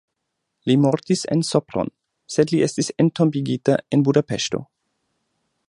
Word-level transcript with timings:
Li 0.69 0.75
mortis 0.85 1.21
en 1.35 1.43
Sopron, 1.49 1.91
sed 2.37 2.55
li 2.55 2.61
estis 2.69 2.91
entombigita 3.05 3.77
en 3.99 4.07
Budapeŝto. 4.09 4.63